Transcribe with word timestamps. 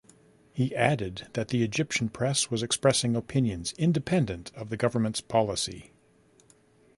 He 0.51 0.75
added 0.75 1.27
that 1.33 1.49
the 1.49 1.61
Egyptian 1.63 2.09
press 2.09 2.49
was 2.49 2.63
expressing 2.63 3.15
opinions 3.15 3.75
independent 3.77 4.51
of 4.55 4.69
the 4.71 4.75
government's 4.75 5.21
policy. 5.21 5.91